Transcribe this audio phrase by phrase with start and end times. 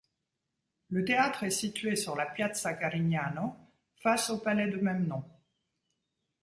[0.89, 3.55] Le théâtre est situé sur la Piazza Carignano,
[4.01, 5.23] face au palais de même nom.